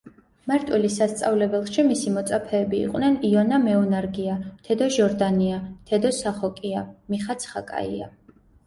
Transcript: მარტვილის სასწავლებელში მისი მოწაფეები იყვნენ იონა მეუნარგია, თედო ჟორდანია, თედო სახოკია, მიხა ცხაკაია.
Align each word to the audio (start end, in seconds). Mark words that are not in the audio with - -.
მარტვილის 0.51 0.95
სასწავლებელში 1.01 1.85
მისი 1.89 2.13
მოწაფეები 2.15 2.79
იყვნენ 2.87 3.19
იონა 3.29 3.61
მეუნარგია, 3.69 4.41
თედო 4.71 4.91
ჟორდანია, 4.99 5.63
თედო 5.93 6.17
სახოკია, 6.25 6.87
მიხა 7.15 7.43
ცხაკაია. 7.47 8.15